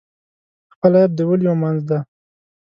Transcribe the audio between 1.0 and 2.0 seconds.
د ولیو منځ دی.